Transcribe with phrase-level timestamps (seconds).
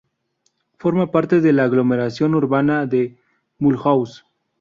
[0.79, 3.19] Forma parte de la aglomeración urbana de
[3.59, 4.23] Mulhouse.